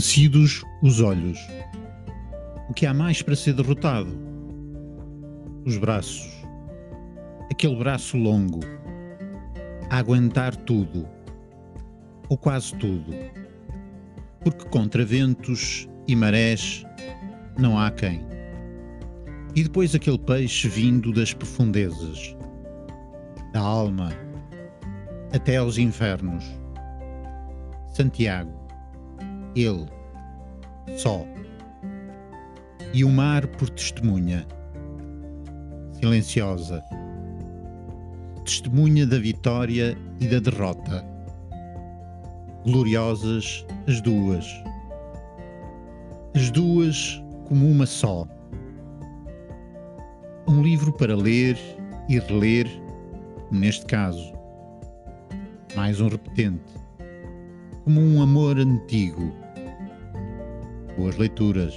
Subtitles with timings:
[0.00, 1.38] Vencidos os olhos.
[2.70, 4.18] O que há mais para ser derrotado?
[5.66, 6.42] Os braços.
[7.52, 8.60] Aquele braço longo.
[9.90, 11.06] A aguentar tudo.
[12.30, 13.12] Ou quase tudo.
[14.42, 16.82] Porque contra ventos e marés
[17.58, 18.22] não há quem.
[19.54, 22.34] E depois aquele peixe vindo das profundezas,
[23.52, 24.14] da alma,
[25.30, 26.42] até aos infernos.
[27.92, 28.59] Santiago
[29.54, 29.86] ele,
[30.96, 31.24] só.
[32.92, 34.46] E o mar por testemunha,
[35.92, 36.82] silenciosa,
[38.44, 41.04] testemunha da vitória e da derrota.
[42.64, 44.46] Gloriosas as duas,
[46.34, 48.26] as duas como uma só.
[50.48, 51.56] Um livro para ler
[52.08, 52.66] e reler,
[53.50, 54.32] neste caso.
[55.76, 56.80] Mais um repetente
[57.90, 59.34] como um amor antigo.
[60.96, 61.74] Boas leituras.